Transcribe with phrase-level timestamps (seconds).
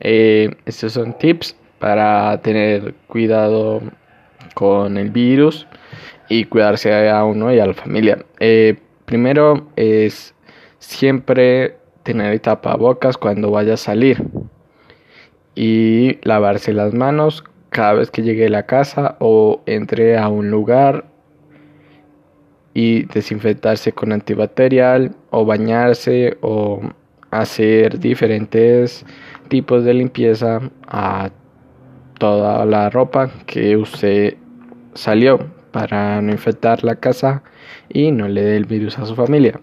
[0.00, 3.82] Eh, estos son tips para tener cuidado
[4.54, 5.66] con el virus
[6.28, 8.18] y cuidarse a uno y a la familia.
[8.40, 10.34] Eh, primero es
[10.78, 14.22] siempre tener tapabocas cuando vaya a salir
[15.54, 20.50] y lavarse las manos cada vez que llegue a la casa o entre a un
[20.50, 21.06] lugar
[22.74, 26.80] y desinfectarse con antibacterial o bañarse o
[27.30, 29.04] hacer diferentes
[29.48, 31.30] tipos de limpieza a
[32.18, 34.36] toda la ropa que usted
[34.94, 35.38] salió
[35.72, 37.42] para no infectar la casa
[37.88, 39.60] y no le dé el virus a su familia.